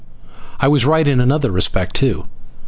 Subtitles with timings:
[0.59, 2.25] I was right in another respect too.